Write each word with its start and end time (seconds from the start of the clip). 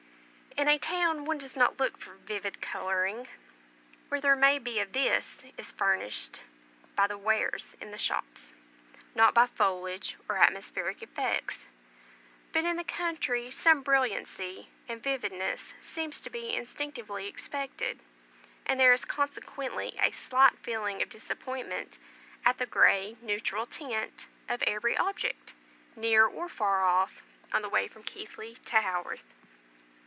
In 0.57 0.67
a 0.67 0.77
town 0.77 1.23
one 1.23 1.37
does 1.37 1.55
not 1.55 1.79
look 1.79 1.97
for 1.97 2.15
vivid 2.15 2.61
colouring; 2.61 3.27
what 4.09 4.21
there 4.21 4.35
may 4.35 4.59
be 4.59 4.79
of 4.79 4.91
this 4.91 5.43
is 5.57 5.71
furnished 5.71 6.41
by 6.93 7.07
the 7.07 7.17
wares 7.17 7.75
in 7.81 7.89
the 7.91 7.97
shops, 7.97 8.53
not 9.15 9.33
by 9.33 9.47
foliage 9.47 10.17
or 10.27 10.37
atmospheric 10.37 11.01
effects; 11.01 11.67
but 12.51 12.65
in 12.65 12.75
the 12.75 12.83
country 12.83 13.49
some 13.49 13.81
brilliancy 13.81 14.67
and 14.89 15.01
vividness 15.01 15.73
seems 15.81 16.19
to 16.21 16.29
be 16.29 16.53
instinctively 16.53 17.27
expected, 17.27 17.99
and 18.65 18.77
there 18.77 18.93
is 18.93 19.05
consequently 19.05 19.97
a 20.03 20.11
slight 20.11 20.59
feeling 20.59 21.01
of 21.01 21.09
disappointment 21.09 21.97
at 22.45 22.57
the 22.57 22.65
grey 22.67 23.15
neutral 23.21 23.65
tint 23.65 24.27
of 24.49 24.61
every 24.63 24.97
object, 24.97 25.53
near 25.95 26.25
or 26.25 26.49
far 26.49 26.83
off, 26.85 27.23
on 27.53 27.61
the 27.61 27.69
way 27.69 27.87
from 27.87 28.03
Keighley 28.03 28.55
to 28.65 28.75
Haworth. 28.81 29.33